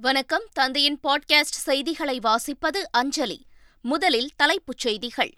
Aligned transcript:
வணக்கம். 0.00 0.42
தந்தையின் 0.52 1.00
பாட்காஸ்ட் 1.02 1.40
செய்திகளை 1.40 2.18
வாசிப்பது 2.18 2.82
அஞ்சலி. 2.90 3.46
முதலில் 3.82 4.30
தலைப்புச் 4.36 4.78
செய்திகள். 4.78 5.34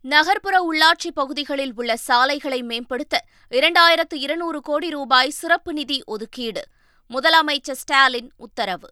நகர்ப்புற 0.00 0.66
உள்ளாட்சி 0.72 1.10
பகுதிகளில் 1.14 1.72
உள்ள 1.76 1.96
சாலைகளை 1.96 2.62
மேம்படுத்த 2.62 3.24
இரண்டாயிரத்து 3.50 4.14
இருநூறு 4.14 4.60
கோடி 4.60 4.90
ரூபாய் 4.90 5.30
சிறப்பு 5.30 5.72
நிதி 5.72 6.02
ஒதுக்கீடு. 6.06 6.64
முதலமைச்சர் 7.10 7.72
ஸ்டாலின் 7.72 8.32
உத்தரவு. 8.36 8.90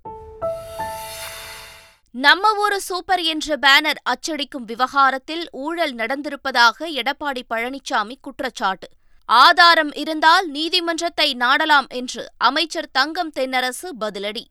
நம்ம 2.11 2.57
ஊரு 2.57 2.81
சூப்பர் 2.81 3.21
என்ற 3.21 3.57
பேனர் 3.57 3.99
அச்சடிக்கும் 4.03 4.65
விவகாரத்தில் 4.65 5.49
ஊழல் 5.53 5.95
நடந்திருப்பதாக 5.95 6.79
எடப்பாடி 6.79 7.43
பழனிசாமி 7.51 8.15
குற்றச்சாட்டு. 8.21 8.89
ஆதாரம் 9.29 9.93
இருந்தால் 9.93 10.49
நீதிமன்றத்தை 10.49 11.35
நாடலாம் 11.35 11.87
என்று 11.89 12.29
அமைச்சர் 12.39 12.89
தங்கம் 12.93 13.33
தென்னரசு 13.35 13.89
பதிலடி. 14.01 14.45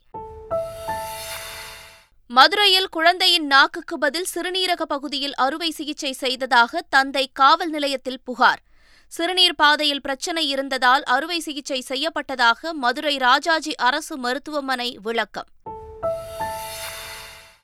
மதுரையில் 2.27 2.89
குழந்தையின் 2.89 3.45
நாக்குக்கு 3.45 3.97
பதில் 3.97 4.25
சிறுநீரக 4.35 4.81
பகுதியில் 4.81 5.35
அறுவை 5.35 5.71
சிகிச்சை 5.71 6.13
செய்ததாக 6.13 6.83
தந்தை 6.89 7.29
காவல் 7.33 7.69
நிலையத்தில் 7.69 8.21
புகார். 8.23 8.61
சிறுநீர் 9.07 9.55
பாதையில் 9.55 10.01
பிரச்சினை 10.01 10.47
இருந்ததால் 10.47 11.03
அறுவை 11.03 11.39
சிகிச்சை 11.39 11.83
செய்யப்பட்டதாக 11.87 12.71
மதுரை 12.71 13.17
ராஜாஜி 13.17 13.75
அரசு 13.75 14.17
மருத்துவமனை 14.17 14.97
விளக்கம். 15.03 15.47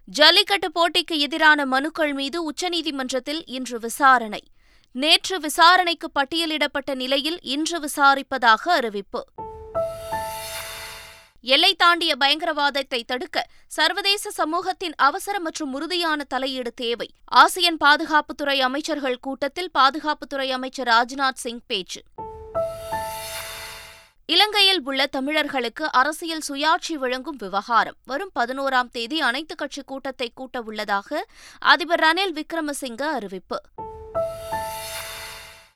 ஜல்லிக்கட்டு 0.06 0.72
போட்டிக்கு 0.76 1.18
எதிரான 1.18 1.66
மனுக்கள் 1.66 2.14
மீது 2.14 2.52
உச்சநீதிமன்றத்தில் 2.52 3.42
இன்று 3.46 3.80
விசாரணை. 3.80 4.44
நேற்று 4.94 5.40
விசாரணைக்கு 5.40 6.12
பட்டியலிடப்பட்ட 6.12 6.96
நிலையில் 6.96 7.40
இன்று 7.42 7.80
விசாரிப்பதாக 7.80 8.70
அறிவிப்பு. 8.70 9.26
எல்லை 11.42 11.76
தாண்டிய 11.76 12.16
பயங்கரவாதத்தை 12.20 13.04
தடுக்க 13.06 13.48
சர்வதேச 13.68 14.32
சமூகத்தின் 14.32 14.94
அவசர 14.96 15.40
மற்றும் 15.40 15.74
உறுதியான 15.74 16.24
தலையீடு 16.24 16.74
தேவை. 16.74 17.14
ஆசியன் 17.26 17.78
பாதுகாப்புத்துறை 17.86 18.60
அமைச்சர்கள் 18.60 19.20
கூட்டத்தில் 19.20 19.72
பாதுகாப்புத்துறை 19.78 20.50
அமைச்சர் 20.50 20.88
ராஜ்நாத் 20.88 21.34
சிங் 21.34 21.62
பேச்சு. 21.68 22.02
இலங்கையில் 24.26 24.82
உள்ள 24.84 25.06
தமிழர்களுக்கு 25.06 25.92
அரசியல் 25.92 26.42
சுயாட்சி 26.50 26.94
வழங்கும் 26.94 27.36
விவகாரம் 27.36 27.96
வரும் 28.06 28.32
பதினோராம் 28.40 28.92
தேதி 28.92 29.22
அனைத்துக் 29.22 29.58
கட்சி 29.58 29.82
கூட்டத்தை 29.86 30.32
கூட்ட 30.36 30.62
உள்ளதாக 30.62 31.26
அதிபர் 31.60 32.00
ரணில் 32.00 32.42
விக்ரமசிங்க 32.42 33.02
அறிவிப்பு. 33.02 33.62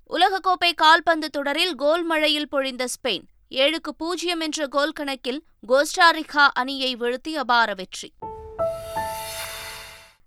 உலகக்கோப்பை 0.09 0.73
கால்பந்து 0.75 1.29
தொடரில் 1.29 1.75
கோல் 1.75 2.03
மழையில் 2.03 2.47
பொழிந்த 2.51 2.85
ஸ்பெயின். 2.85 3.23
ஏழுக்கு 3.49 3.91
பூஜ்ஜியம் 3.97 4.39
என்ற 4.39 4.67
கோல் 4.67 4.91
கணக்கில் 4.91 5.43
கோஸ்டாரிகா 5.67 6.47
அணியை 6.53 6.95
வீழ்த்தி 6.95 7.33
அபார 7.33 7.73
வெற்றி. 7.73 8.13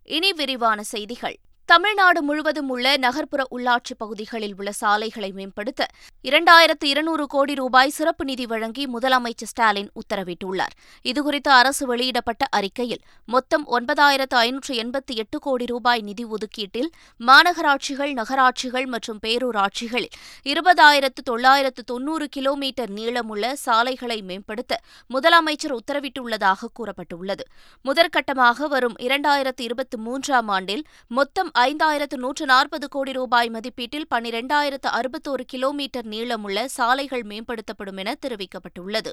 இனி 0.05 0.33
விரிவான 0.33 0.83
செய்திகள். 0.83 1.39
தமிழ்நாடு 1.71 2.23
முழுவதும் 2.23 2.69
உள்ள 2.69 2.97
நகர்ப்புற 2.97 3.43
உள்ளாட்சி 3.51 3.95
பகுதிகளில் 3.99 4.55
உள்ள 4.59 4.73
சாலைகளை 4.73 5.33
மேம்படுத்த 5.33 5.87
இரண்டாயிரத்து 6.25 6.85
இருநூறு 6.85 7.27
கோடி 7.27 7.55
ரூபாய் 7.55 7.91
சிறப்பு 7.91 8.25
நிதி 8.25 8.47
வழங்கி 8.47 8.85
முதலமைச்சர் 8.87 9.51
ஸ்டாலின் 9.51 9.91
உத்தரவிட்டுள்ளார். 10.01 10.75
இதுகுறித்து 11.05 11.51
அரசு 11.51 11.87
வெளியிடப்பட்ட 11.87 12.45
அறிக்கையில் 12.51 13.01
மொத்தம் 13.25 13.67
ஒன்பதாயிரத்து 13.67 14.37
ஐநூற்று 14.37 14.75
எண்பத்தி 14.75 15.15
எட்டு 15.15 15.39
கோடி 15.39 15.67
ரூபாய் 15.67 16.01
நிதி 16.01 16.25
ஒதுக்கீட்டில் 16.25 16.91
மாநகராட்சிகள் 17.27 18.12
நகராட்சிகள் 18.12 18.87
மற்றும் 18.87 19.21
பேரூராட்சிகளில் 19.27 20.11
இருபதாயிரத்து 20.43 21.25
தொள்ளாயிரத்து 21.25 21.84
தொன்னூறு 21.84 22.29
கிலோமீட்டர் 22.29 22.91
நீளமுள்ள 22.91 23.53
சாலைகளை 23.53 24.23
மேம்படுத்த 24.23 24.81
முதலமைச்சர் 25.15 25.77
உத்தரவிட்டுள்ளதாக 25.79 26.73
கூறப்பட்டுள்ளது. 26.81 27.47
முதற்கட்டமாக 27.84 28.69
வரும் 28.69 28.99
இரண்டாயிரத்து 28.99 29.61
இருபத்தி 29.61 29.97
மூன்றாம் 29.97 30.49
ஆண்டில் 30.49 30.84
மொத்தம் 31.09 31.51
ஐந்தாயிரத்து 31.62 32.16
நூற்று 32.16 32.44
நாற்பது 32.47 32.88
கோடி 32.88 33.12
ரூபாய் 33.12 33.50
மதிப்பீட்டில் 33.50 34.06
பனிரெண்டாயிரத்து 34.15 34.88
அறுபத்தோரு 34.98 35.44
கிலோமீட்டர் 35.47 36.06
நீளமுள்ள 36.06 36.65
சாலைகள் 36.65 37.22
மேம்படுத்தப்படும் 37.22 37.97
என 37.97 38.15
தெரிவிக்கப்பட்டுள்ளது. 38.26 39.12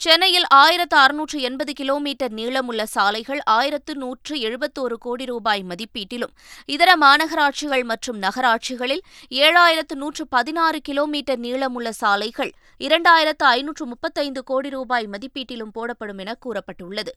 சென்னையில் 0.00 0.46
ஆயிரத்து 0.54 0.96
அறுநூற்று 0.96 1.38
எண்பது 1.40 1.72
கிலோமீட்டர் 1.72 2.32
நீளமுள்ள 2.34 2.82
சாலைகள் 2.82 3.40
ஆயிரத்து 3.44 3.94
நூற்று 3.94 4.34
எழுபத்தோரு 4.36 4.96
கோடி 4.98 5.24
ரூபாய் 5.24 5.62
மதிப்பீட்டிலும் 5.62 6.32
இதர 6.66 6.90
மாநகராட்சிகள் 6.96 7.84
மற்றும் 7.84 8.18
நகராட்சிகளில் 8.18 9.02
ஏழாயிரத்து 9.30 9.94
நூற்று 9.94 10.26
பதினாறு 10.28 10.80
கிலோமீட்டர் 10.80 11.40
நீளமுள்ள 11.40 11.88
சாலைகள் 11.88 12.52
இரண்டாயிரத்து 12.80 13.46
ஐநூற்று 13.56 13.86
முப்பத்தைந்து 13.86 14.42
கோடி 14.42 14.68
ரூபாய் 14.68 15.06
மதிப்பீட்டிலும் 15.06 15.74
போடப்படும் 15.74 16.18
என 16.18 16.36
கூறப்பட்டுள்ளது. 16.46 17.14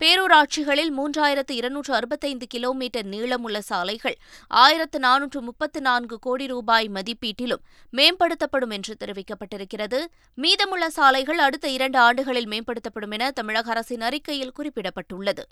பேரூராட்சிகளில் 0.00 0.92
மூன்றாயிரத்து 0.98 1.50
இருநூற்று 1.50 1.94
அறுபத்தைந்து 1.94 2.46
கிலோமீட்டர் 2.46 3.06
நீளமுள்ள 3.06 3.58
சாலைகள் 3.58 4.16
ஆயிரத்து 4.48 4.98
நானூற்று 4.98 5.40
முப்பத்து 5.40 5.80
நான்கு 5.80 6.18
கோடி 6.18 6.46
ரூபாய் 6.46 6.90
மதிப்பீட்டிலும் 6.94 7.62
மேம்படுத்தப்படும் 7.92 8.70
என்று 8.70 8.96
தெரிவிக்கப்பட்டிருக்கிறது. 9.00 10.00
மீதமுள்ள 10.34 10.90
சாலைகள் 10.90 11.38
அடுத்த 11.38 11.68
இரண்டு 11.68 11.98
ஆண்டுகளில் 11.98 12.48
மேம்படுத்தப்படும் 12.48 13.10
என 13.10 13.30
தமிழக 13.30 13.70
அரசின் 13.70 14.00
அறிக்கையில் 14.00 14.52
குறிப்பிடப்பட்டுள்ளது. 14.58 15.44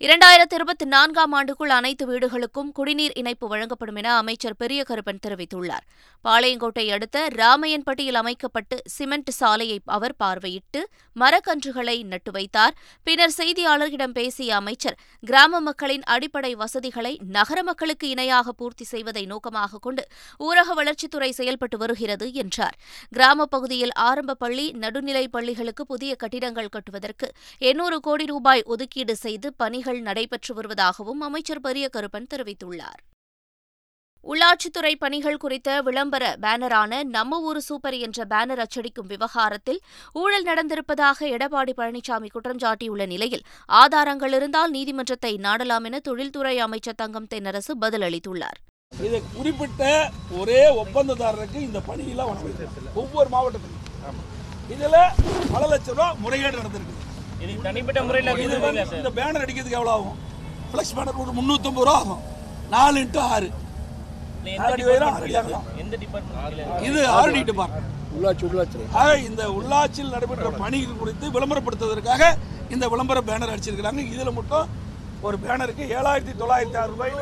இரண்டாயிரத்தி 0.00 0.54
இருபத்தி 0.54 0.84
நான்காம் 0.84 1.34
ஆண்டுக்குள் 1.34 1.68
அனைத்து 1.68 2.06
வீடுகளுக்கும் 2.06 2.72
குடிநீர் 2.72 3.12
இணைப்பு 3.14 3.48
வழங்கப்படும் 3.48 3.94
என 3.94 4.16
அமைச்சர் 4.16 4.56
பெரிய 4.56 4.84
கருப்பன் 4.88 5.20
தெரிவித்துள்ளார். 5.26 5.84
பாளையங்கோட்டை 6.24 6.90
அடுத்த 6.90 7.28
ராமையன்பட்டியில் 7.34 8.18
அமைக்கப்பட்டு 8.22 8.82
சிமெண்ட் 8.84 9.30
சாலையை 9.30 9.80
அவர் 9.84 10.14
பார்வையிட்டு 10.24 10.80
மரக்கன்றுகளை 11.16 12.02
நட்டு 12.02 12.30
வைத்தார். 12.30 12.74
பின்னர் 13.02 13.32
செய்தியாளர்களிடம் 13.36 14.12
பேசிய 14.12 14.54
அமைச்சர் 14.54 14.98
கிராம 15.20 15.60
மக்களின் 15.60 16.02
அடிப்படை 16.02 16.54
வசதிகளை 16.54 17.20
நகர 17.28 17.62
மக்களுக்கு 17.62 18.08
இணையாக 18.08 18.52
பூர்த்தி 18.52 18.84
செய்வதை 18.84 19.26
நோக்கமாக 19.26 19.78
கொண்டு 19.78 20.06
ஊரக 20.38 20.74
வளர்ச்சித்துறை 20.74 21.30
செயல்பட்டு 21.30 21.78
வருகிறது 21.78 22.32
என்றார். 22.32 22.78
கிராமப் 23.08 23.50
பகுதியில் 23.50 23.92
ஆரம்ப 23.92 24.34
பள்ளி 24.34 24.70
நடுநிலை 24.70 25.28
பள்ளிகளுக்கு 25.28 25.86
புதிய 25.86 26.14
கட்டிடங்கள் 26.14 26.68
கட்டுவதற்கு 26.68 27.32
எண்ணூறு 27.58 28.00
கோடி 28.00 28.26
ரூபாய் 28.26 28.62
ஒதுக்கீடு 28.66 29.16
செய்து 29.16 29.54
பணிகள் 29.56 29.84
பணிகள் 29.86 30.06
நடைபெற்று 30.06 30.52
வருவதாகவும் 30.54 31.20
அமைச்சர் 31.26 31.64
பெரிய 31.66 31.86
கருப்பன் 31.96 32.30
தெரிவித்துள்ளார். 32.32 33.00
உள்ளாட்சித்துறை 34.26 34.92
பணிகள் 35.02 35.40
குறித்த 35.42 35.68
விளம்பர 35.86 36.24
பேனரான 36.44 37.02
நம்ம 37.16 37.38
ஊரு 37.48 37.60
சூப்பர் 37.66 37.96
என்ற 38.06 38.24
பேனர் 38.32 38.62
அச்சடிக்கும் 38.64 39.10
விவகாரத்தில் 39.12 39.80
ஊழல் 40.22 40.46
நடந்திருப்பதாக 40.50 41.28
எடப்பாடி 41.36 41.74
பழனிசாமி 41.80 42.30
குற்றம் 42.32 42.62
சாட்டியுள்ள 42.64 43.06
நிலையில் 43.12 43.44
ஆதாரங்கள் 43.82 44.34
இருந்தால் 44.38 44.74
நீதிமன்றத்தை 44.76 45.32
நாடலாம் 45.46 45.86
என 45.90 46.00
தொழில்துறை 46.08 46.56
அமைச்சர் 46.66 47.00
தங்கம் 47.02 47.30
தென்னரசு 47.34 47.74
பதிலளித்துள்ளார். 47.84 48.58
இதை 49.06 49.20
குறிப்பிட்ட 49.36 50.10
ஒரே 50.40 50.62
ஒப்பந்ததாரருக்கு 50.82 51.60
இந்த 51.68 51.80
பணியெல்லாம் 51.90 52.32
ஒவ்வொரு 53.02 53.30
மாவட்டத்திலும். 53.36 53.84
இதுல 54.74 54.96
பல 55.54 55.64
லட்சம் 55.72 55.96
ரூபாய் 55.96 56.16
முறைகேடு 56.22 56.56
நடந்திருக்கு. 56.60 56.94
இது 57.44 57.52
தனிப்பட்ட 57.66 58.00
முறையில் 58.08 58.30
இந்த 59.00 59.10
பேனர் 59.18 59.44
அடிக்கிறதுக்கு 59.44 59.78
எவ்வளோ 59.80 59.92
ஆகும்? 59.96 60.16
ஃப்ளெக்ஸ் 60.70 60.94
பேனர் 60.98 61.20
ஒரு 61.24 61.32
முந்நூற்றம்பது 61.38 61.86
ரூபா 61.88 61.96
ஆகும். 62.00 62.22
நாலு 62.74 62.96
இன்ட்டு 63.04 63.20
ஆறு. 63.34 63.48
இது 66.88 67.00
ஆர்டி 67.20 67.40
டிபார்ட்மெண்ட் 67.50 67.92
உள்ளாட்சி 68.16 68.44
உள்ளாட்சி. 68.48 68.78
ஆக 69.00 69.08
இந்த 69.28 69.42
உள்ளாட்சியில் 69.58 70.14
நடைபெற்ற 70.14 70.50
பணிகள் 70.62 71.00
குறித்து 71.00 71.26
விளம்பரப்படுத்துவதற்காக 71.36 72.22
இந்த 72.74 72.84
விளம்பர 72.92 73.18
பேனர் 73.30 73.52
அடிச்சிருக்கிறாங்க. 73.54 74.02
இதில் 74.12 74.36
மட்டும் 74.38 74.66
ஒரு 75.26 75.36
பேனருக்கு 75.44 75.84
ஏழாயிரத்தி 75.96 76.34
தொள்ளாயிரத்தி 76.42 76.78
ஆறு 76.82 76.90
ரூபாய். 76.94 77.12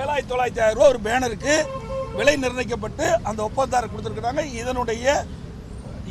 ஏழாயிரத்தி 0.00 0.30
தொள்ளாயிரத்தி 0.32 0.62
ஆயிரம் 0.64 0.78
ரூபாய். 0.78 0.92
ஒரு 0.94 1.00
பேனருக்கு 1.08 1.54
விலை 2.18 2.34
நிர்ணயிக்கப்பட்டு 2.44 3.06
அந்த 3.28 3.40
ஒப்பந்தாரர் 3.48 3.92
கொடுத்துருக்குறாங்க. 3.92 4.42
இதனுடைய 4.60 5.06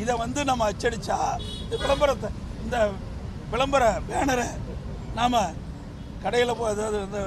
இதை 0.01 0.13
வந்து 0.23 0.41
நம்ம 0.49 0.67
அச்சடிச்சா 0.71 1.17
இந்த 1.63 1.75
விளம்பரத்தை 1.83 2.29
இந்த 2.65 2.77
விளம்பர 3.53 3.83
பேனரை 4.09 4.47
நாம் 5.19 5.39
கடையில் 6.23 6.57
போய் 6.59 6.73
அதாவது 6.73 6.99
இந்த 7.07 7.21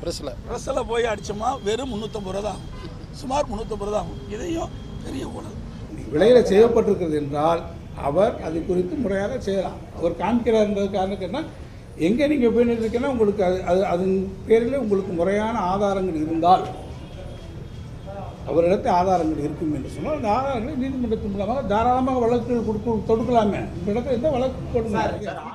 ப்ரெஸ்ஸில் 0.00 0.32
ட்ரெஸ்ஸில் 0.46 0.88
போய் 0.90 1.10
அடித்தோமா 1.12 1.50
வெறும் 1.66 1.90
முந்நூற்றம்பது 1.92 2.34
ரூபா 2.36 2.42
தான் 2.48 2.58
ஆகும். 2.58 2.90
சுமார் 3.20 3.48
முந்நூற்றம்பது 3.50 3.90
ரூபா 3.90 4.00
ஆகும். 4.02 4.20
இதையும் 4.34 4.72
பெரிய 5.04 5.26
ஊழல். 5.36 5.56
விலையில 6.14 6.40
செய்யப்பட்டிருக்கிறது 6.50 7.16
என்றால் 7.22 7.62
அவர் 8.08 8.34
அது 8.46 8.56
குறித்து 8.68 8.94
முறையாக 9.04 9.38
செய்யலாம். 9.46 9.78
அவர் 9.98 10.20
காண்கிறார் 10.22 10.66
என்பது 10.68 10.88
காரணத்துக்குன்னா 10.96 11.44
எங்கே 12.06 12.24
நீங்கள் 12.32 12.52
போய் 12.54 12.68
நின்றுருக்கீங்கன்னா 12.68 13.12
உங்களுக்கு 13.14 13.42
அது 13.48 13.58
அது 13.70 13.82
அதன் 13.92 14.16
பேரில் 14.48 14.82
உங்களுக்கு 14.84 15.12
முறையான 15.20 15.56
ஆதாரங்கள் 15.72 16.22
இருந்தால் 16.24 16.64
அவரிடத்தில் 18.50 18.96
ஆதாரங்கள் 18.98 19.44
இருக்கும் 19.44 19.74
என்று 19.76 19.92
சொன்னால் 19.96 20.16
அந்த 20.18 20.30
ஆதாரங்களை 20.38 20.74
நீதிமன்றத்தின் 20.82 21.34
மூலமாக 21.36 21.62
தாராளமாக 21.74 22.24
வழக்குகள் 22.24 22.66
கொடுக்க 22.70 22.98
தொடுக்கலாமே. 23.12 23.62
இந்த 23.78 23.88
இடத்துல 23.92 24.18
எந்த 24.18 24.30
வழக்கு 24.36 24.72
கொடுங்க 24.74 25.54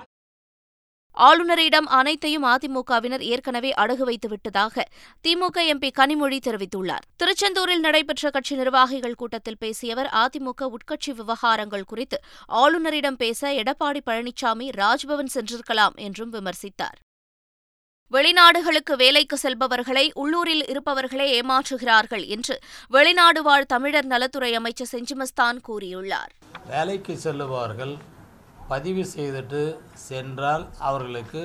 ஆளுநரிடம் 1.17 1.87
அனைத்தையும் 1.97 2.45
அதிமுகவினர் 2.51 3.23
ஏற்கனவே 3.29 3.71
அடகு 3.83 4.03
வைத்து 4.09 4.27
விட்டதாக 4.29 4.85
திமுக 5.25 5.57
எம்பி 5.71 5.89
கனிமொழி 5.97 6.37
தெரிவித்துள்ளார். 6.45 7.05
திருச்செந்தூரில் 7.19 7.83
நடைபெற்ற 7.87 8.29
கட்சி 8.29 8.55
நிர்வாகிகள் 8.55 9.19
கூட்டத்தில் 9.21 9.59
பேசிய 9.59 9.95
அவர் 9.95 10.09
அதிமுக 10.23 10.69
உட்கட்சி 10.75 11.13
விவகாரங்கள் 11.19 11.87
குறித்து 11.91 12.19
ஆளுநரிடம் 12.61 13.19
பேச 13.23 13.53
எடப்பாடி 13.61 14.03
பழனிசாமி 14.09 14.69
ராஜ்பவன் 14.81 15.33
சென்றிருக்கலாம் 15.35 15.97
என்றும் 16.07 16.33
விமர்சித்தார். 16.37 16.99
வெளிநாடுகளுக்கு 18.15 18.93
வேலைக்கு 19.01 19.35
செல்பவர்களை 19.43 20.03
உள்ளூரில் 20.21 20.63
இருப்பவர்களே 20.71 21.27
ஏமாற்றுகிறார்கள் 21.35 22.23
என்று 22.35 22.55
வெளிநாடு 22.95 23.41
வாழ் 23.43 23.67
தமிழர் 23.73 24.09
நலத்துறை 24.13 24.49
அமைச்சர் 24.55 24.89
செஞ்சிமஸ்தான் 24.91 25.59
கூறியுள்ளார். 25.67 26.31
வேலைக்கு 26.65 27.13
செல்லுபவர்கள் 27.23 27.93
பதிவு 28.67 29.05
செய்துட்டு 29.15 29.61
சென்றால் 30.07 30.65
அவர்களுக்கு 30.89 31.43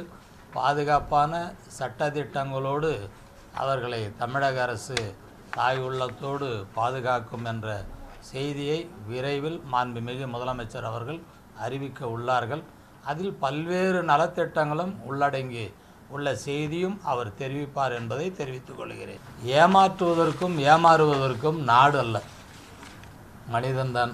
பாதுகாப்பான 0.53 1.33
சட்டத்திட்டங்களோடு 1.79 2.93
அவர்களை 3.63 4.03
தமிழக 4.17 4.63
அரசு 4.67 4.99
தாய் 5.51 5.81
உள்ளத்தோடு 5.87 6.51
பாதுகாக்கும் 6.75 7.49
என்ற 7.53 7.79
செய்தியை 8.33 8.81
விரைவில் 9.07 9.63
மாண்புமிகு 9.73 10.27
முதலமைச்சர் 10.35 10.91
அவர்கள் 10.93 11.23
அறிவிக்க 11.65 12.07
உள்ளார்கள். 12.17 12.63
அதில் 13.11 13.35
பல்வேறு 13.43 14.01
நலத்திட்டங்களும் 14.03 14.95
உள்ளடங்கி 15.09 15.67
உள்ள 16.15 16.29
செய்தியும் 16.47 16.97
அவர் 17.11 17.31
தெரிவிப்பார் 17.41 17.95
என்பதை 17.99 18.27
தெரிவித்துக் 18.41 18.79
கொள்கிறேன். 18.81 19.23
ஏமாற்றுவதற்கும் 19.61 20.55
ஏமாறுவதற்கும் 20.73 21.59
நாடு 21.71 21.99
அல்ல. 22.05 22.17
மனிதன்தான் 23.55 24.13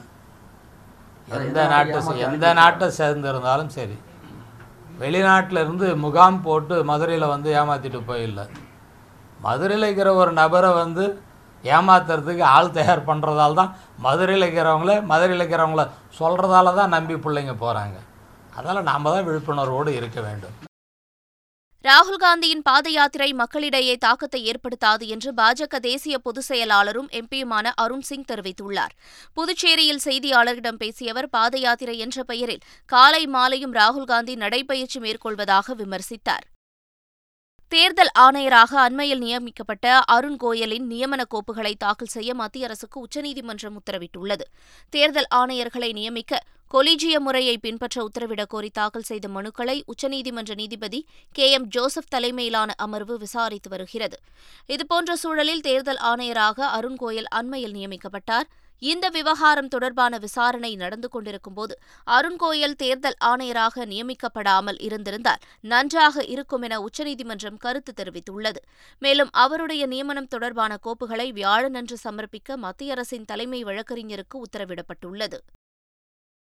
எந்த 1.38 1.60
நாட்டை 1.72 1.98
எந்த 2.28 2.46
நாட்டை 2.60 2.86
சேர்ந்திருந்தாலும் 3.00 3.74
சரி. 3.76 3.96
வெளிநாட்டில் 5.02 5.60
இருந்து 5.64 5.86
முகாம் 6.04 6.40
போட்டு 6.46 6.76
மதுரையில் 6.90 7.32
வந்து 7.34 7.50
ஏமாற்றிட்டு 7.60 8.00
போயிடல 8.08 8.42
மதுரையில் 9.46 9.86
இருக்கிற 9.86 10.10
ஒரு 10.22 10.32
நபரை 10.40 10.72
வந்து 10.80 11.04
ஏமாத்துறதுக்கு 11.64 12.44
ஆள் 12.56 12.74
தயார் 12.76 13.08
பண்ணுறதால 13.08 13.56
தான் 13.60 13.72
மதுரையில் 14.06 14.44
இருக்கிறவங்கள 14.46 14.94
மதுரையில் 15.12 15.42
இருக்கிறவங்கள 15.42 15.84
சொல்கிறதால 16.20 16.74
தான் 16.80 16.94
நம்பி 16.96 17.16
பிள்ளைங்க 17.24 17.54
போகிறாங்க 17.64 17.96
அதனால் 18.56 18.88
நாம் 18.90 19.10
தான் 19.14 19.26
விழிப்புணர்வோடு 19.28 19.90
இருக்க 20.00 20.20
வேண்டும். 20.28 20.56
ராகுல் 21.84 22.18
காந்தியின் 22.18 22.62
பாத 22.62 22.90
யாத்திரை 22.90 23.32
மக்களிடையே 23.32 23.96
தாக்கத்தை 23.96 24.40
ஏற்படுத்தாது 24.44 25.06
என்று 25.06 25.32
பாஜக 25.32 25.78
தேசிய 25.78 26.18
பொதுச் 26.18 26.52
செயலாளரும் 26.52 27.08
எம்பியுமான 27.10 27.72
அருண் 27.74 28.00
சிங் 28.00 28.24
தெரிவித்துள்ளார். 28.24 28.94
புதுச்சேரியில் 29.34 30.04
செய்தியாளர்களிடம் 30.04 30.78
பேசிய 30.78 31.10
அவர் 31.10 31.28
பாத 31.28 31.58
யாத்திரை 31.58 31.98
என்ற 31.98 32.22
பெயரில் 32.22 32.62
காலை 32.86 33.26
மாலையும் 33.26 33.74
ராகுல் 33.74 34.04
காந்தி 34.04 34.34
நடைபயிற்சி 34.34 35.00
மேற்கொள்வதாக 35.00 35.74
விமர்சித்தார். 35.74 36.46
தேர்தல் 37.68 38.10
ஆணையராக 38.18 38.72
அண்மையில் 38.74 39.18
நியமிக்கப்பட்ட 39.18 40.00
அருண் 40.00 40.36
கோயலின் 40.36 40.86
நியமன 40.90 41.24
கோப்புகளை 41.34 41.74
தாக்கல் 41.78 42.10
செய்ய 42.10 42.34
மத்திய 42.34 42.66
அரசுக்கு 42.66 43.00
உச்சநீதிமன்றம் 43.00 43.80
உத்தரவிட்டுள்ளது. 43.80 44.46
தேர்தல் 44.90 45.26
ஆணையர்களை 45.34 45.92
நியமிக்க 45.92 46.42
கொலிஜிய 46.74 47.18
முறையை 47.18 47.58
பின்பற்ற 47.58 48.08
உத்தரவிடக் 48.08 48.48
கோரி 48.48 48.70
தாக்கல் 48.70 49.02
செய்த 49.02 49.28
மனுக்களை 49.28 49.82
உச்சநீதிமன்ற 49.92 50.54
நீதிபதி 50.54 51.06
கே. 51.32 51.50
எம். 51.50 51.66
ஜோசப் 51.66 52.08
தலைமையிலான 52.08 52.72
அமர்வு 52.76 53.18
விசாரித்து 53.18 53.70
வருகிறது. 53.70 54.16
இதுபோன்ற 54.66 55.16
சூழலில் 55.16 55.60
தேர்தல் 55.60 55.98
ஆணையராக 56.02 56.60
அருண் 56.60 56.96
கோயல் 57.00 57.28
அண்மையில் 57.34 57.72
நியமிக்கப்பட்டார். 57.72 58.48
இந்த 58.78 59.08
விவகாரம் 59.08 59.68
தொடர்பான 59.68 60.18
விசாரணை 60.18 60.76
நடந்து 60.76 61.08
கொண்டிருக்கும்போது 61.08 61.78
அருண் 62.04 62.36
கோயல் 62.36 62.74
தேர்தல் 62.74 63.14
ஆணையராக 63.24 63.84
நியமிக்கப்படாமல் 63.84 64.82
இருந்திருந்தால் 64.82 65.38
நன்றாக 65.60 66.24
இருக்கும் 66.24 66.62
என 66.62 66.80
உச்சநீதிமன்றம் 66.80 67.56
கருத்து 67.56 67.92
தெரிவித்துள்ளது. 67.96 68.60
மேலும் 68.98 69.28
அவருடைய 69.32 69.86
நியமனம் 69.86 70.26
தொடர்பான 70.26 70.78
கோப்புகளை 70.84 71.28
வியாழனன்று 71.32 71.96
சமர்ப்பிக்க 72.04 72.56
மத்திய 72.56 72.92
அரசின் 72.92 73.24
தலைமை 73.24 73.64
வழக்கறிஞருக்கு 73.64 74.40
உத்தரவிடப்பட்டுள்ளது. 74.42 75.38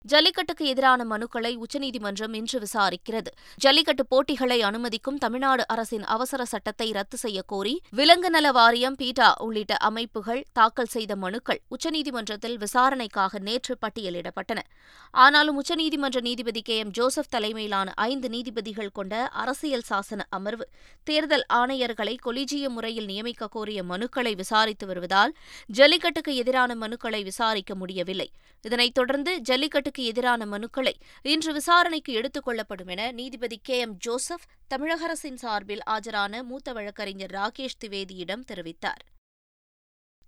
ஜல்லிக்கட்டுக்கு 0.03 0.65
எதிரான 0.65 1.17
மனுக்களை 1.17 1.55
உச்சநீதிமன்றம் 1.55 2.33
இன்று 2.33 2.59
விசாரிக்கிறது. 2.59 3.27
ஜல்லிக்கட்டு 3.55 4.05
போட்டிகளை 4.05 4.61
அனுமதிக்கும் 4.61 5.17
தமிழ்நாடு 5.17 5.67
அரசின் 5.67 6.03
அவசர 6.03 6.45
சட்டத்தை 6.45 6.91
ரத்து 6.91 7.17
செய்யக்கோரி 7.23 7.77
விலங்கு 7.89 8.29
நல 8.29 8.51
வாரியம் 8.51 8.95
பீட்டா 8.95 9.35
உள்ளிட்ட 9.37 9.75
அமைப்புகள் 9.75 10.45
தாக்கல் 10.53 10.85
செய்த 10.85 11.15
மனுக்கள் 11.15 11.61
உச்சநீதிமன்றத்தில் 11.69 12.57
விசாரணைக்காக 12.57 13.39
நேற்று 13.39 13.77
பட்டியலிடப்பட்டன. 13.81 14.61
ஆனாலும் 15.11 15.63
உச்சநீதிமன்ற 15.63 16.21
நீதிபதி 16.21 16.61
கே. 16.61 16.77
எம். 16.77 16.91
ஜோசப் 16.91 17.29
தலைமையிலான 17.29 17.91
ஐந்து 17.95 18.29
நீதிபதிகள் 18.29 18.91
கொண்ட 18.91 19.27
அரசியல் 19.27 19.87
சாசன 19.89 20.19
அமர்வு 20.29 20.67
தேர்தல் 21.03 21.45
ஆணையர்களை 21.53 22.15
கொலிஜிய 22.25 22.69
முறையில் 22.69 23.05
நியமிக்க 23.05 23.47
கோரிய 23.47 23.83
மனுக்களை 23.83 24.35
விசாரித்து 24.35 24.87
வருவதால் 24.87 25.35
ஜல்லிக்கட்டுக்கு 25.73 26.35
எதிரான 26.35 26.75
மனுக்களை 26.75 27.23
விசாரிக்க 27.23 27.75
முடியவில்லை. 27.75 28.29
இதனைத் 28.61 28.93
தொடர்ந்து 28.93 29.41
ஜல்லிக்கட்டு 29.41 29.91
இதற்கு 29.95 30.13
எதிரான 30.13 30.45
மனுக்களை 30.45 30.93
இன்று 31.21 31.53
விசாரணைக்கு 31.53 32.13
எடுத்துக் 32.13 32.43
கொள்ளப்படும் 32.43 32.87
என 32.87 33.11
நீதிபதி 33.11 33.59
கே 33.63 33.77
எம் 33.79 33.97
ஜோசப் 33.97 34.45
தமிழக 34.67 35.03
அரசின் 35.03 35.37
சார்பில் 35.37 35.81
ஆஜரான 35.89 36.43
மூத்த 36.43 36.73
வழக்கறிஞர் 36.73 37.31
ராகேஷ் 37.31 37.79
திவேதியிடம் 37.85 38.43
தெரிவித்தார். 38.51 39.03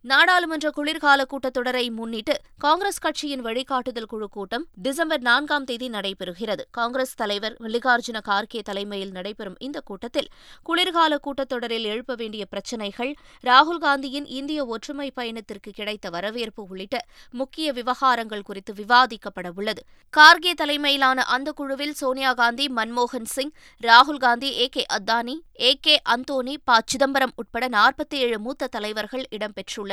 நாடாளுமன்ற 0.04 0.70
குளிர்கால 0.70 1.22
கூட்டத்தொடரை 1.32 1.92
முன்னிட்டு 1.92 2.42
காங்கிரஸ் 2.58 3.00
கட்சியின் 3.00 3.42
வழிகாட்டுதல் 3.46 4.08
குழு 4.08 4.30
கூட்டம் 4.30 4.66
டிசம்பர் 4.74 5.22
நான்காம் 5.22 5.64
தேதி 5.64 5.90
நடைபெறுகிறது. 5.90 6.64
காங்கிரஸ் 6.72 7.16
தலைவர் 7.16 7.56
மல்லிகார்ஜுன 7.60 8.20
கார்கே 8.30 8.60
தலைமையில் 8.60 9.12
நடைபெறும் 9.12 9.56
இந்த 9.60 9.80
கூட்டத்தில் 9.80 10.30
குளிர்கால 10.64 11.18
கூட்டத்தொடரில் 11.28 11.88
எழுப்ப 11.94 12.16
வேண்டிய 12.16 12.46
பிரச்சினைகள் 12.46 13.12
ராகுல் 13.44 13.82
காந்தியின் 13.82 14.26
இந்திய 14.26 14.66
ஒற்றுமை 14.66 15.12
பயணத்திற்கு 15.12 15.72
கிடைத்த 15.72 16.10
வரவேற்பு 16.10 16.64
உள்ளிட்ட 16.70 17.06
முக்கிய 17.32 17.74
விவகாரங்கள் 17.74 18.42
குறித்து 18.42 18.74
விவாதிக்கப்பட 18.74 19.52
உள்ளது. 19.56 19.84
கார்கே 20.14 20.54
தலைமையிலான 20.54 21.24
அந்த 21.24 21.52
குழுவில் 21.52 21.94
சோனியா 21.94 22.34
காந்தி 22.34 22.68
மன்மோகன் 22.68 23.30
சிங் 23.36 23.54
ராகுல் 23.82 24.18
Gandhi 24.18 24.52
A 24.60 24.68
K 24.68 24.86
Athani 24.94 25.38
A 25.62 25.74
K 25.82 26.02
Anthony 26.10 26.56
ப 26.64 26.80
சிதம்பரம் 26.86 27.36
உட்பட 27.36 27.68
நாற்பத்தி 27.68 28.18
ஏழு 28.26 28.40
மூத்த 28.40 28.68
தலைவர்கள் 28.68 29.28
இடம்பெற்றுள்ளனர். 29.32 29.87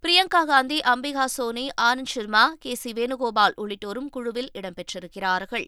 பிரியங்கா 0.00 0.44
காந்தி 0.44 0.80
அம்பிகா 0.86 1.24
சோனி 1.36 1.68
ஆனந்த் 1.80 2.12
சர்மா 2.14 2.44
கே 2.58 2.74
சி 2.74 2.92
வேணுகோபால் 2.92 3.56
உள்ளிட்டோரும் 3.56 4.10
குழுவில் 4.10 4.50
இடம்பெற்றிருக்கிறார்கள் 4.54 5.66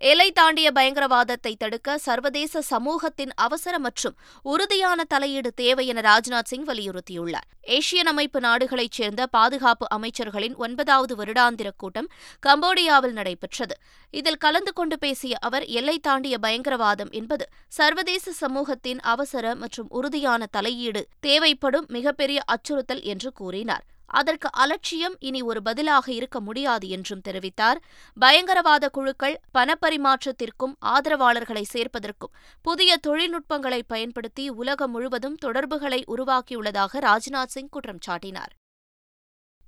எல்லை 0.00 0.32
தாண்டிய 0.32 0.70
பயங்கரவாதத்தை 0.74 1.54
தடுக்க 1.58 1.98
சர்வதேச 1.98 2.60
சமூகத்தின் 2.60 3.32
அவசர 3.34 3.78
மற்றும் 3.78 4.16
உறுதியான 4.42 5.04
தலையீடு 5.04 5.54
தேவை 5.54 5.86
என 5.86 6.00
ராஜ்நாத் 6.00 6.44
சிங் 6.44 6.66
வலியுறுத்தியுள்ளார். 6.66 7.48
ஏசியன் 7.66 8.10
அமைப்பு 8.12 8.40
நாடுகளைச் 8.40 8.90
சேர்ந்த 8.90 9.26
பாதுகாப்பு 9.26 9.86
அமைச்சர்களின் 9.94 10.56
ஒன்பதாவது 10.56 11.16
வருடாந்திர 11.16 11.70
கூட்டம் 11.76 12.08
கம்போடியாவில் 12.46 13.12
நடைபெற்றது. 13.12 13.74
இதில் 14.10 14.36
கலந்து 14.36 14.72
கொண்டு 14.72 14.98
பேசிய 14.98 15.36
அவர் 15.40 15.64
எல்லை 15.64 15.98
தாண்டிய 15.98 16.38
பயங்கரவாதம் 16.42 17.10
என்பது 17.10 17.48
சர்வதேச 17.68 18.32
சமூகத்தின் 18.32 19.00
அவசர 19.00 19.54
மற்றும் 19.54 19.90
உறுதியான 19.90 20.46
தலையீடு 20.46 21.06
தேவைப்படும் 21.20 21.86
மிகப்பெரிய 21.88 22.40
அச்சுறுத்தல் 22.46 23.02
என்று 23.02 23.32
கூறினார். 23.32 23.84
அதற்கு 24.08 24.48
அலட்சியம் 24.52 25.16
இனி 25.18 25.42
ஒரு 25.42 25.62
பதிலாக 25.62 26.12
இருக்க 26.12 26.40
முடியாது 26.40 26.88
என்றும் 26.88 27.20
தெரிவித்தார். 27.28 27.76
பயங்கரவாத 28.16 28.88
குழுக்கள் 28.88 29.40
பணப்பரிமாற்றத்திற்கும் 29.58 30.74
ஆதரவாளர்களை 30.86 31.64
சேர்ப்பதற்கும் 31.72 32.34
புதிய 32.62 32.96
தொழில்நுட்பங்களை 32.96 33.82
பயன்படுத்தி 33.82 34.48
உலகம் 34.48 34.90
முழுவதும் 34.90 35.34
தொடர்புகளை 35.34 36.04
உருவாக்கியுள்ளதாக 36.08 36.98
ராஜ்நாத் 37.00 37.52
சிங் 37.54 37.68
குற்றம் 37.68 37.98
சாட்டினார். 38.08 38.54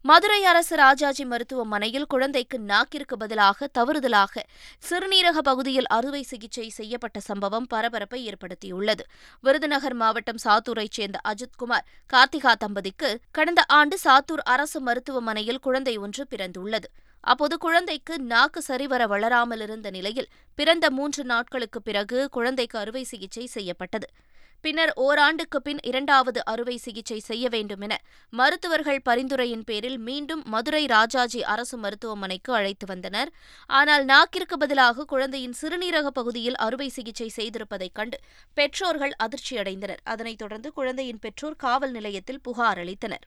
மதுரை 0.03 0.45
அரசு 0.45 0.77
ராஜாஜி 0.77 1.25
மருத்துவமனையில் 1.25 2.07
குழந்தைக்கு 2.07 2.59
நாக்கிற்கு 2.59 3.17
பதிலாக 3.19 3.69
தவறுதலாக 3.79 4.43
சிறுநீரக 4.91 5.39
பகுதியில் 5.39 5.87
அறுவை 5.87 6.23
சிகிச்சை 6.23 6.69
செய்யப்பட்ட 6.69 7.21
சம்பவம் 7.21 7.67
பரபரப்பை 7.67 8.33
ஏற்படுத்தியுள்ளது. 8.33 9.01
விருதுநகர் 9.41 9.95
மாவட்டம் 9.95 10.37
சாத்தூரைச் 10.45 10.91
சேர்ந்த 10.91 11.21
அஜித்குமார் 11.29 11.87
கார்த்திகா 12.13 12.53
தம்பதிக்கு 12.53 13.19
கடந்த 13.31 13.65
ஆண்டு 13.69 13.99
சாத்தூர் 14.05 14.45
அரசு 14.45 14.81
மருத்துவமனையில் 14.81 15.59
குழந்தை 15.59 15.97
ஒன்று 15.97 16.27
பிறந்துள்ளது. 16.31 16.85
அப்போது 17.21 17.59
குழந்தைக்கு 17.59 18.19
நாக்கு 18.19 18.63
சரிவர 18.63 19.07
வளராமல் 19.07 19.61
இருந்த 19.61 19.91
நிலையில் 19.91 20.29
பிறந்த 20.55 20.91
மூன்று 20.91 21.25
நாட்களுக்குப் 21.25 21.85
பிறகு 21.85 22.29
குழந்தைக்கு 22.29 22.79
அறுவை 22.79 23.05
சிகிச்சை 23.05 23.47
செய்யப்பட்டது. 23.47 24.09
பின்னர் 24.61 24.93
ஓராண்டுக்கு 24.95 25.63
பின் 25.63 25.79
இரண்டாவது 25.83 26.45
அறுவை 26.45 26.77
சிகிச்சை 26.77 27.19
செய்ய 27.19 27.49
வேண்டும் 27.49 27.81
என 27.81 28.01
மருத்துவர்கள் 28.31 29.01
பரிந்துரையின் 29.09 29.65
பேரில் 29.65 29.99
மீண்டும் 29.99 30.43
மதுரை 30.47 30.87
ராஜாஜி 30.87 31.45
அரசு 31.45 31.79
மருத்துவமனைக்கு 31.79 32.53
அழைத்து 32.55 32.87
வந்தனர். 32.87 33.33
ஆனால் 33.67 34.05
நாக்கிற்கு 34.05 34.57
பதிலாக 34.59 35.05
குழந்தையின் 35.05 35.55
சிறுநீரக 35.63 36.07
பகுதியில் 36.07 36.57
அறுவை 36.57 36.89
சிகிச்சை 36.89 37.31
செய்திருப்பதைக் 37.37 37.93
கண்டு 37.93 38.21
பெற்றோர்கள் 38.55 39.17
அதிர்ச்சியடைந்தனர். 39.25 40.03
அதனைத் 40.05 40.39
தொடர்ந்து 40.39 40.73
குழந்தையின் 40.73 41.19
பெற்றோர் 41.19 41.57
காவல் 41.57 41.91
நிலையத்தில் 41.91 42.41
புகார் 42.41 42.79
அளித்தனர். 42.79 43.27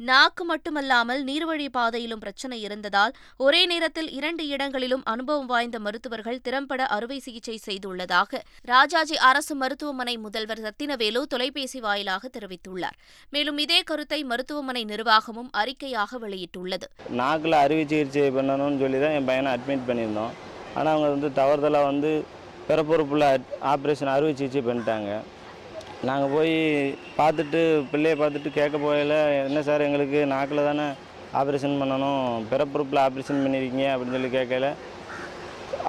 நாக்கு 0.00 0.44
மட்டுமல்லாமல் 0.44 1.22
நீர்வழி 1.24 1.66
பாதையிலும் 1.76 2.20
பிரச்சனை 2.24 2.60
இருந்ததால் 2.60 3.12
ஒரே 3.36 3.66
நேரத்தில் 3.66 4.10
இரண்டு 4.10 4.44
இடங்களிலும் 4.48 5.02
அனுபவம் 5.12 5.46
வாய்ந்த 5.46 5.78
மருத்துவர்கள் 5.78 6.40
திறம்பட 6.40 6.82
அறுவை 6.96 7.18
சிகிச்சை 7.18 7.56
செய்துள்ளதாக 7.66 8.40
ராஜாஜி 8.64 9.16
அரசு 9.30 9.54
மருத்துவமனை 9.54 10.14
முதல்வர் 10.16 10.62
சத்தினவேலு 10.66 11.22
தொலைபேசி 11.32 11.80
வாயிலாக 11.80 12.30
தெரிவித்துள்ளார். 12.36 12.96
மேலும் 13.30 13.58
இதே 13.58 13.80
கருத்தை 13.82 14.20
மருத்துவமனை 14.24 14.84
நிர்வாகமும் 14.84 15.50
அறிக்கையாக 15.62 16.20
வெளியிட்டுள்ளது. 16.24 16.88
நாக்கில் 17.20 17.62
அறுவை 17.64 17.86
சிகிச்சை 17.86 18.30
பண்ணணும்னு 18.38 18.80
சொல்லி 18.84 19.00
தான் 19.04 19.16
என் 19.18 19.28
பையனை 19.30 19.52
அட்மிட் 19.56 19.88
பண்ணியிருந்தோம். 19.88 20.34
ஆனால் 20.74 20.92
அவங்க 20.94 21.08
வந்து 21.16 21.30
தவறுதலாக 21.40 21.90
வந்து 21.92 22.12
பிறப்புறுப்புள்ள 22.68 23.26
ஆப்ரேஷன் 23.74 24.14
அறுவை 24.14 24.32
சிகிச்சை 24.34 24.62
பண்ணிட்டாங்க. 24.62 25.10
நாங்கள் 26.06 26.32
போய் 26.34 26.52
பார்த்துட்டு 27.18 27.60
பிள்ளையை 27.92 28.16
பார்த்துட்டு 28.18 28.50
கேட்க 28.58 28.76
போகல 28.78 29.14
என்ன 29.46 29.62
சார் 29.68 29.86
எங்களுக்கு 29.86 30.20
நாக்கில் 30.32 30.68
தானே 30.68 30.86
ஆப்ரேஷன் 31.40 31.80
பண்ணணும்? 31.80 32.22
பிறப்புறுப்பில் 32.50 33.02
ஆப்ரேஷன் 33.06 33.42
பண்ணியிருக்கீங்க? 33.44 33.86
அப்படின்னு 33.92 34.16
சொல்லி 34.16 34.30
கேட்கல 34.36 34.68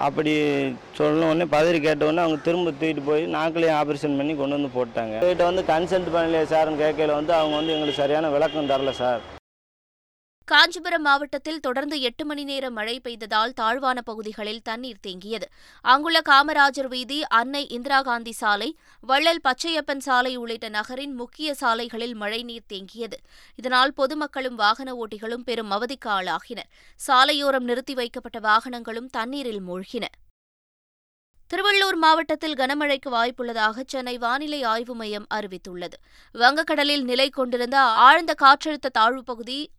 அப்படி 0.07 0.33
சொன்ன 0.97 1.27
உடனே 1.31 1.45
பதறி 1.55 1.79
கேட்ட 1.85 2.07
உடனே 2.07 2.23
அவங்க 2.25 2.39
திரும்ப 2.47 2.71
தூக்கிட்டு 2.71 3.03
போய் 3.09 3.23
நாக்கிலையும் 3.37 3.79
ஆப்ரேஷன் 3.79 4.17
பண்ணி 4.19 4.35
கொண்டு 4.35 4.57
வந்து 4.57 4.75
போட்டாங்க. 4.77 5.15
போயிட்டு 5.25 5.49
வந்து 5.49 5.63
கன்சல்ட் 5.73 6.13
பண்ணலையே 6.15 6.45
சார்னு 6.53 6.83
கேட்கல 6.85 7.19
வந்து 7.19 7.33
அவங்க 7.39 7.55
வந்து 7.59 7.75
எங்களுக்கு 7.75 8.01
சரியான 8.03 8.29
விளக்கம் 8.35 8.71
தரல 8.71 8.93
சார். 9.03 9.21
காஞ்சிபுரம் 10.49 11.01
மாவட்டத்தில் 11.01 11.59
தொடர்ந்து 11.59 12.01
எட்டு 12.01 12.25
மணி 12.25 12.43
நேரம் 12.43 12.73
மழை 12.73 13.01
பெய்ததால் 13.03 13.49
தாழ்வான 13.49 14.01
பகுதிகளில் 14.01 14.61
தண்ணீர் 14.61 15.01
தேங்கியது. 15.07 15.47
அங்குள்ள 15.81 16.21
காமராஜர் 16.29 16.87
வீதி 16.87 17.27
அன்னை 17.27 17.67
இந்திரா 17.67 18.01
காந்தி 18.01 18.31
சாலை 18.31 18.77
வள்ளல் 19.01 19.41
பச்சையப்பன் 19.43 19.97
சாலை 19.97 20.35
உள்ளிட்ட 20.35 20.69
நகரின் 20.69 21.13
முக்கிய 21.13 21.53
சாலைகளில் 21.53 22.15
மழைநீர் 22.15 22.65
தேங்கியது. 22.73 23.17
இதனால் 23.55 23.93
பொதுமக்களும் 23.93 24.55
வாகன 24.55 24.93
ஓட்டிகளும் 24.93 25.43
பெரும் 25.43 25.71
அவதிக்கு 25.71 26.09
ஆளாகினர். 26.09 26.69
சாலையோரம் 27.07 27.63
நிறுத்தி 27.63 27.93
வைக்கப்பட்ட 27.93 28.39
வாகனங்களும் 28.39 29.09
தண்ணீரில் 29.09 29.61
மூழ்கின. 29.61 30.05
திருவள்ளூர் 31.51 31.95
மாவட்டத்தில் 31.95 32.53
கனமழைக்கு 32.53 33.09
வாய்ப்புள்ளதாக 33.09 33.83
சென்னை 33.87 34.17
வானிலை 34.17 34.63
ஆய்வு 34.63 34.95
மையம் 34.95 35.27
அறிவித்துள்ளது. 35.33 35.97
வங்கக்கடலில் 36.33 37.03
நிலை 37.03 37.29
கொண்டிருந்த 37.29 37.79
ஆழ்ந்த 37.81 38.35
காற்றழுத்த 38.41 38.89
தாழ்வு 38.91 39.23
பகுதி 39.23 39.69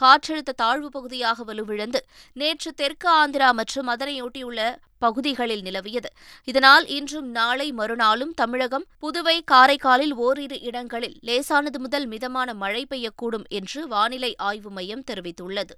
காற்றழுத்த 0.00 0.52
தாழ்வு 0.56 0.88
பகுதியாக 0.88 1.44
வலுவிழந்து 1.44 2.00
நேற்று 2.32 2.72
தெற்கு 2.72 3.08
ஆந்திரா 3.10 3.50
மற்றும் 3.52 3.86
அதனையொட்டியுள்ள 3.86 4.60
பகுதிகளில் 4.98 5.62
நிலவியது. 5.62 6.10
இதனால் 6.44 6.86
இன்றும் 6.86 7.28
நாளை 7.30 7.72
மறுநாளும் 7.72 8.32
தமிழகம் 8.34 8.86
புதுவை 9.02 9.36
காரைக்காலில் 9.52 10.14
ஓரிரு 10.14 10.60
இடங்களில் 10.60 11.16
லேசானது 11.20 11.80
முதல் 11.80 12.06
மிதமான 12.06 12.54
மழை 12.54 12.86
பெய்யக்கூடும் 12.90 13.44
என்று 13.48 13.88
வானிலை 13.88 14.36
ஆய்வு 14.36 14.70
மையம் 14.70 15.04
தெரிவித்துள்ளது. 15.10 15.74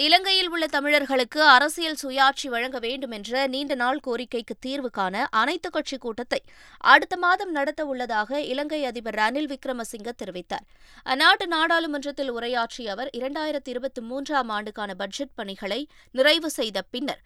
இலங்கையில் 0.00 0.48
உள்ள 0.48 0.66
தமிழர்களுக்கு 0.66 1.42
அரசியல் 1.42 1.96
சுயாட்சி 2.02 2.48
வழங்க 2.48 2.78
வேண்டும் 2.78 3.10
என்ற 3.10 3.46
நீண்ட 3.46 3.74
நாள் 3.74 4.00
கோரிக்கைக்கு 4.06 4.54
தீர்வு 4.60 4.90
காண 4.90 5.28
அனைத்துக் 5.30 5.72
கட்சி 5.72 5.98
கூட்டத்தை 5.98 6.42
அடுத்த 6.78 7.16
மாதம் 7.16 7.50
நடத்த 7.50 7.86
உள்ளதாக 7.86 8.40
இலங்கை 8.40 8.84
அதிபர் 8.84 9.14
ரணில் 9.14 9.48
விக்ரமசிங்க 9.48 10.12
தெரிவித்தார். 10.24 10.66
அந்நாட்டு 11.06 11.46
நாடாளுமன்றத்தில் 11.46 12.30
உரையாற்றிய 12.30 12.90
அவர் 12.90 13.10
இரண்டாயிரத்தி 13.18 13.68
இருபத்தி 13.68 14.00
மூன்றாம் 14.00 14.48
ஆண்டுக்கான 14.48 14.94
பட்ஜெட் 14.94 15.34
பணிகளை 15.34 15.86
நிறைவு 16.12 16.50
செய்த 16.50 16.82
பின்னர் 16.82 17.20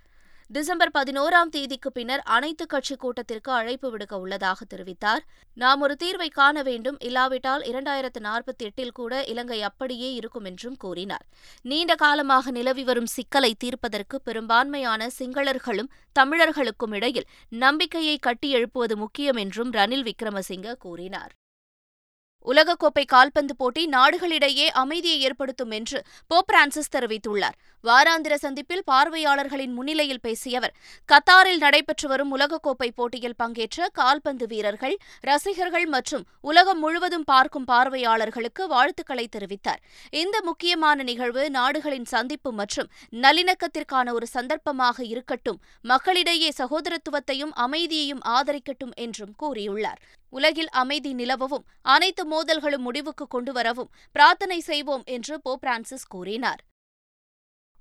டிசம்பர் 0.52 0.90
பதினோராம் 0.98 1.48
தேதிக்கு 1.50 1.92
பின்னர் 1.92 2.20
அனைத்துக் 2.20 2.68
கட்சி 2.68 2.96
கூட்டத்திற்கு 2.96 3.52
அழைப்பு 3.52 3.90
விடுக்க 3.90 4.18
உள்ளதாக 4.18 4.64
தெரிவித்தார். 4.64 5.18
நாம் 5.54 5.80
ஒரு 5.80 5.96
தீர்வை 6.04 6.28
காண 6.30 6.62
வேண்டும். 6.62 6.98
இல்லாவிட்டால் 7.00 7.62
இரண்டாயிரத்து 7.62 8.20
நாற்பத்தி 8.20 8.58
எட்டில் 8.58 8.92
கூட 8.92 9.24
இலங்கை 9.24 9.62
அப்படியே 9.62 10.14
இருக்கும் 10.14 10.44
என்றும் 10.44 10.76
கூறினார். 10.76 11.26
நீண்ட 11.62 11.94
காலமாக 11.94 12.50
நிலவி 12.50 12.84
வரும் 12.84 13.06
சிக்கலை 13.06 13.54
தீர்ப்பதற்கு 13.54 14.20
பெரும்பான்மையான 14.20 15.10
சிங்களர்களும் 15.18 15.90
தமிழர்களுக்கும் 16.12 16.92
இடையில் 16.92 17.28
நம்பிக்கையை 17.48 18.18
கட்டியெழுப்புவது 18.26 18.94
முக்கியம் 18.94 19.36
என்றும் 19.36 19.72
ரணில் 19.72 20.12
விக்ரமசிங்க 20.12 20.74
கூறினார். 20.74 21.32
உலகக்கோப்பை 22.44 23.04
கால்பந்து 23.06 23.56
போட்டி 23.56 23.86
நாடுகளிடையே 23.86 24.66
அமைதியை 24.82 25.20
ஏற்படுத்தும் 25.20 25.70
என்று 25.70 26.04
போப் 26.26 26.46
பிரான்சிஸ் 26.46 26.92
தெரிவித்துள்ளார். 26.96 27.56
வாராந்திர 27.84 28.34
சந்திப்பில் 28.34 28.82
பார்வையாளர்களின் 28.90 29.72
முன்னிலையில் 29.72 30.20
பேசிய 30.20 30.58
அவர் 30.58 30.74
கத்தாரில் 31.12 31.58
நடைபெற்று 31.58 32.08
வரும் 32.08 32.32
உலகக்கோப்பை 32.36 32.88
போட்டியில் 32.94 33.36
பங்கேற்ற 33.36 33.88
கால்பந்து 33.92 34.46
வீரர்கள் 34.46 34.96
ரசிகர்கள் 35.20 35.86
மற்றும் 35.86 36.26
உலகம் 36.40 36.78
முழுவதும் 36.78 37.24
பார்க்கும் 37.24 37.64
பார்வையாளர்களுக்கு 37.64 38.66
வாழ்த்துக்களை 38.66 39.28
தெரிவித்தார். 39.36 39.82
இந்த 40.10 40.40
முக்கியமான 40.42 41.02
நிகழ்வு 41.02 41.50
நாடுகளின் 41.50 42.04
சந்திப்பு 42.04 42.52
மற்றும் 42.52 42.90
நல்லிணக்கத்திற்கான 43.12 44.12
ஒரு 44.12 44.26
சந்தர்ப்பமாக 44.34 45.04
இருக்கட்டும் 45.04 45.60
மக்களிடையே 45.82 46.52
சகோதரத்துவத்தையும் 46.58 47.54
அமைதியையும் 47.54 48.20
ஆதரிக்கட்டும் 48.28 48.94
என்றும் 48.94 49.34
கூறியுள்ளார். 49.42 50.02
உலகில் 50.32 50.70
அமைதி 50.82 51.10
நிலவவும் 51.14 51.64
அனைத்து 51.94 52.22
மோதல்களும் 52.26 52.84
முடிவுக்கு 52.86 53.26
கொண்டுவரவும் 53.26 53.90
பிரார்த்தனை 54.12 54.60
செய்வோம் 54.60 55.04
என்று 55.06 55.34
போப் 55.40 55.60
பிரான்சிஸ் 55.60 56.06
கூறினார். 56.08 56.60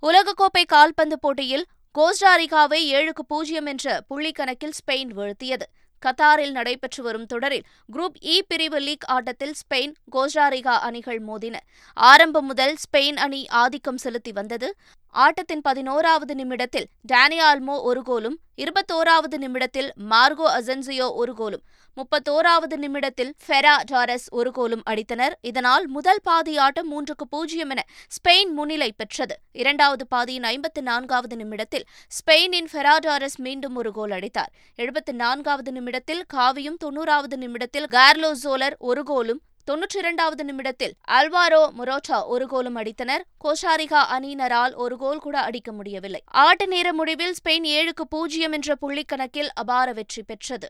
உலகக்கோப்பை 0.03 0.63
கால்பந்து 0.65 1.20
போட்டியில் 1.20 1.65
கோஸ்டாரிகாவை 1.96 2.79
ஏழுக்கு 2.96 3.24
பூஜ்ஜியம் 3.27 3.65
என்ற 3.65 3.86
புள்ளிக்கணக்கில் 4.10 4.77
ஸ்பெயின் 4.79 5.12
வீழ்த்தியது. 5.17 5.65
கத்தாரில் 6.03 6.51
நடைபெற்று 6.51 7.01
வரும் 7.03 7.25
தொடரில் 7.25 7.65
குரூப் 7.93 8.15
இ 8.22 8.36
பிரிவு 8.48 8.79
லீக் 8.79 9.05
ஆட்டத்தில் 9.05 9.53
ஸ்பெயின் 9.62 9.93
கோஸ்டாரிகா 10.12 10.75
அணிகள் 10.88 11.22
மோதின. 11.24 11.58
ஆரம்பம் 11.98 12.46
முதல் 12.46 12.75
ஸ்பெயின் 12.84 13.20
அணி 13.25 13.41
ஆதிக்கம் 13.48 13.98
செலுத்தி 13.98 14.31
வந்தது. 14.31 14.70
ஆட்டத்தின் 15.13 15.62
பதினோராவது 15.62 16.36
நிமிடத்தில் 16.36 16.86
டேனியால்மோ 17.12 17.82
ஒரு 17.82 18.01
கோலும் 18.01 18.38
இருபத்தோராவது 18.58 19.38
நிமிடத்தில் 19.38 19.89
மார்கோ 20.10 20.48
அசென்சியோ 20.58 21.08
ஒரு 21.13 21.34
கோலும் 21.34 21.63
முப்பத்தோராவது 21.98 22.75
நிமிடத்தில் 22.75 23.34
ஃபெரா 23.48 23.74
டாரஸ் 23.91 24.27
ஒரு 24.30 24.51
கோலும் 24.51 24.84
அடித்தனர். 24.89 25.34
இதனால் 25.41 25.88
முதல் 25.88 26.22
பாதி 26.24 26.58
ஆட்டம் 26.58 26.89
மூன்றுக்கு 26.91 27.25
பூஜ்ஜியம் 27.30 27.70
என 27.70 27.84
ஸ்பெயின் 28.15 28.51
முன்னிலை 28.53 28.94
பெற்றது. 28.98 29.36
இரண்டாவது 29.51 30.08
பாதியின் 30.08 30.44
ஐம்பத்து 30.44 30.82
நான்காவது 30.82 31.36
நிமிடத்தில் 31.36 31.86
ஸ்பெயினின் 32.18 32.72
ஃபெராடாரஸ் 32.72 33.38
மீண்டும் 33.38 33.75
ஒரு 33.75 33.91
கோல் 33.91 34.12
அடித்தார். 34.12 34.51
எழுபத்து 34.75 35.13
நான்காவது 35.13 35.72
நிமிடத்தில் 35.72 36.24
காவியும் 36.34 36.82
தொன்னூறாவது 36.86 37.38
நிமிடத்தில் 37.38 37.88
கார்லோ 37.91 38.32
ஜோலர் 38.44 38.77
ஒரு 38.80 39.03
கோலும் 39.03 39.41
தொன்னூற்றி 39.70 39.98
இரண்டாவது 39.98 40.44
நிமிடத்தில் 40.44 40.94
அல்வாரோ 41.08 41.62
மொரோட்டா 41.80 42.25
ஒரு 42.25 42.48
கோலும் 42.51 42.77
அடித்தனர். 42.77 43.24
கோஷாரிகா 43.44 44.01
அணியினரால் 44.15 44.74
ஒரு 44.75 44.98
கோல் 44.98 45.20
கூட 45.20 45.39
அடிக்க 45.39 45.72
முடியவில்லை. 45.72 46.24
ஆட்ட 46.25 46.65
நேர 46.65 46.94
முடிவில் 46.94 47.36
ஸ்பெயின் 47.39 47.68
ஏழுக்கு 47.77 48.06
பூஜ்ஜியம் 48.10 48.51
என்ற 48.51 48.75
புள்ளிக்கணக்கில் 48.82 49.50
அபார 49.53 49.94
வெற்றி 49.94 50.24
பெற்றது. 50.24 50.70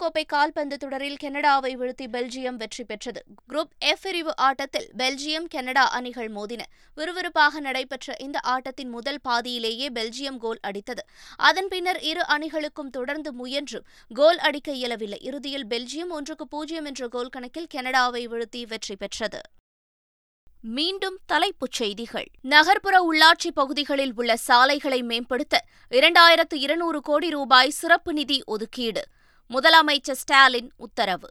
உலகக்கோப்பை 0.00 0.24
கால்பந்து 0.26 0.76
தொடரில் 0.76 1.16
கனடாவை 1.22 1.76
வீழ்த்தி 1.76 2.06
பெல்ஜியம் 2.12 2.56
வெற்றி 2.56 2.84
பெற்றது. 2.84 3.22
குரூப் 3.48 3.72
எஃப் 3.78 3.98
பிரிவு 4.02 4.36
ஆட்டத்தில் 4.36 4.88
பெல்ஜியம் 4.98 5.46
கனடா 5.48 5.88
அணிகள் 5.88 6.30
மோதின. 6.32 6.60
விறுவிறுப்பாக 6.96 7.60
நடைபெற்ற 7.60 8.14
இந்த 8.18 8.40
ஆட்டத்தின் 8.42 8.88
முதல் 8.88 9.20
பாதியிலேயே 9.22 9.88
பெல்ஜியம் 9.88 10.36
கோல் 10.36 10.60
அடித்தது. 10.66 11.04
அதன் 11.36 11.68
பின்னர் 11.68 12.00
இரு 12.00 12.20
அணிகளுக்கும் 12.20 12.90
தொடர்ந்து 12.90 13.32
முயன்று 13.32 13.82
கோல் 14.14 14.38
அடிக்க 14.38 14.72
இயலவில்லை. 14.72 15.18
இறுதியில் 15.20 15.66
பெல்ஜியம் 15.66 16.08
ஒன்றுக்கு 16.08 16.48
பூஜ்ஜியம் 16.48 16.84
என்ற 16.84 17.08
கோல் 17.08 17.28
கணக்கில் 17.28 17.70
கனடாவை 17.74 18.28
வீழ்த்தி 18.28 18.66
வெற்றி 18.66 18.96
பெற்றது. 18.96 19.40
மீண்டும் 20.62 21.18
தலைப்புச் 21.26 21.72
செய்திகள். 21.72 22.26
நகர்ப்புற 22.42 22.96
உள்ளாட்சி 23.12 23.50
பகுதிகளில் 23.54 24.12
உள்ள 24.16 24.36
சாலைகளை 24.36 25.02
மேம்படுத்த 25.02 25.64
இரண்டாயிரத்து 25.90 26.54
இருநூறு 26.54 27.00
கோடி 27.00 27.30
ரூபாய் 27.30 27.70
சிறப்பு 27.70 28.12
நிதி 28.12 28.42
ஒதுக்கீடு. 28.46 29.02
முதலமைச்சர் 29.52 30.12
ஸ்டாலின் 30.12 30.72
உத்தரவு. 30.76 31.28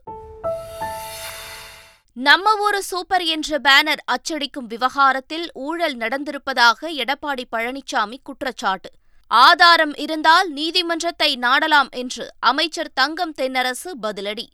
நம்ம 2.12 2.54
ஊரு 2.56 2.82
சூப்பர் 2.82 3.22
என்ற 3.22 3.58
பேனர் 3.58 4.02
அச்சடிக்கும் 4.04 4.66
விவகாரத்தில் 4.68 5.50
ஊழல் 5.54 5.96
நடந்திருப்பதாக 5.96 6.90
எடப்பாடி 6.90 7.44
பழனிசாமி 7.52 8.16
குற்றச்சாட்டு. 8.22 8.90
ஆதாரம் 9.26 9.94
இருந்தால் 9.94 10.50
நீதிமன்றத்தை 10.50 11.36
நாடலாம் 11.36 11.88
என்று 11.90 12.30
அமைச்சர் 12.38 12.92
தங்கம் 12.94 13.34
தென்னரசு 13.36 13.90
பதிலடி. 14.02 14.46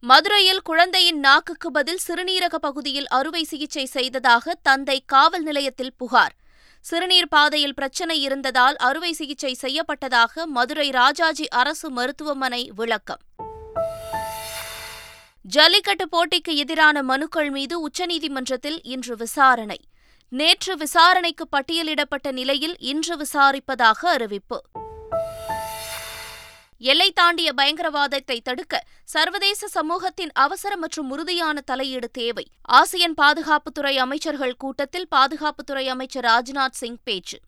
மதுரையில் 0.00 0.62
குழந்தையின் 0.62 1.18
நாக்குக்கு 1.18 1.70
பதில் 1.70 1.98
சிறுநீரக 2.08 2.54
பகுதியில் 2.54 3.08
அறுவை 3.08 3.44
சிகிச்சை 3.44 3.86
செய்ததாக 3.86 4.58
தந்தை 4.62 5.02
காவல் 5.06 5.42
நிலையத்தில் 5.42 5.94
புகார். 5.96 6.34
சிறுநீர் 6.80 7.28
பாதையில் 7.28 7.74
பிரச்சனை 7.74 8.20
இருந்ததால் 8.20 8.76
அறுவை 8.76 9.12
சிகிச்சை 9.12 9.56
செய்யப்பட்டதாக 9.60 10.44
மதுரை 10.44 10.90
ராஜாஜி 10.90 11.48
அரசு 11.48 11.90
மருத்துவமனை 11.90 12.72
விளக்கம். 12.74 13.20
ஜல்லிக்கட்டு 15.42 16.08
போட்டிக்கு 16.08 16.54
எதிரான 16.54 17.02
மனுக்கள் 17.02 17.50
மீது 17.50 17.88
உச்சநீதிமன்றத்தில் 17.88 18.78
இன்று 18.82 19.16
விசாரணை. 19.16 19.80
நேற்று 20.28 20.76
விசாரணைக்கு 20.76 21.48
பட்டியலிடப்பட்ட 21.56 22.32
நிலையில் 22.32 22.76
இன்று 22.78 23.16
விசாரிப்பதாக 23.16 24.06
அறிவிப்பு. 24.06 24.62
எல்லை 26.82 27.12
தாண்டிய 27.12 27.52
பயங்கரவாதத்தை 27.56 28.40
தடுக்க 28.40 28.84
சர்வதேச 29.04 29.68
சமூகத்தின் 29.68 30.30
அவசர 30.32 30.76
மற்றும் 30.76 31.10
உறுதியான 31.10 31.60
தலையீடு 31.60 32.10
தேவை. 32.10 32.46
ஆசியன் 32.62 33.14
பாதுகாப்புத்துறை 33.22 33.96
அமைச்சர்கள் 33.96 34.56
கூட்டத்தில் 34.56 35.06
பாதுகாப்புத்துறை 35.14 35.86
அமைச்சர் 35.86 36.24
ராஜ்நாத் 36.24 36.70
சிங் 36.70 36.98
பேச்சு. 37.04 37.38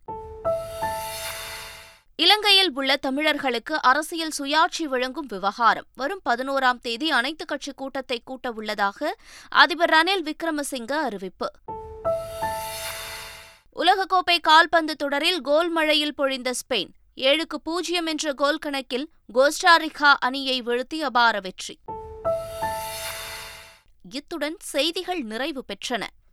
இலங்கையில் 2.15 2.71
உள்ள 2.73 2.95
தமிழர்களுக்கு 2.95 3.81
அரசியல் 3.81 4.31
சுயாட்சி 4.39 4.83
வழங்கும் 4.83 5.25
விவகாரம் 5.25 5.85
வரும் 5.95 6.21
பதினோராம் 6.29 6.79
தேதி 6.81 7.11
அனைத்துக் 7.11 7.47
கட்சி 7.47 7.71
கூட்டத்தை 7.75 8.21
கூட்ட 8.25 8.51
உள்ளதாக 8.51 9.15
அதிபர் 9.49 9.89
ரணில் 9.89 10.31
விக்ரமசிங்க 10.31 10.91
அறிவிப்பு. 10.91 11.51
உலகக்கோப்பை 13.75 14.39
கால்பந்து 14.41 14.95
தொடரில் 14.95 15.41
கோல் 15.41 15.69
மழையில் 15.69 16.13
பொழிந்த 16.17 16.51
ஸ்பெயின். 16.51 16.91
ஏழுக்கு 17.15 17.55
பூஜ்ஜியம் 17.63 18.05
என்ற 18.05 18.33
கோல் 18.33 18.57
கணக்கில் 18.57 19.09
கோஸ்டாரிகா 19.33 20.13
அணியை 20.19 20.61
வீழ்த்தி 20.61 20.99
அபார 20.99 21.39
வெற்றி. 21.39 21.79
இத்துடன் 24.11 24.55
செய்திகள் 24.59 25.21
நிறைவு 25.21 25.65
பெற்றன. 25.67 26.03